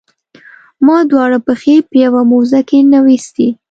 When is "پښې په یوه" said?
1.47-2.21